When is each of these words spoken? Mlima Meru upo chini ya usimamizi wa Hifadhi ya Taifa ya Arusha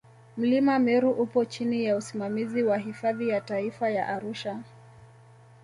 Mlima 0.37 0.79
Meru 0.79 1.11
upo 1.15 1.45
chini 1.45 1.85
ya 1.85 1.95
usimamizi 1.95 2.63
wa 2.63 2.77
Hifadhi 2.77 3.29
ya 3.29 3.41
Taifa 3.41 3.89
ya 3.89 4.07
Arusha 4.07 4.59